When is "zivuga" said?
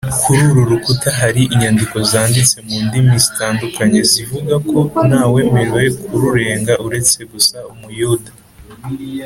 4.11-4.53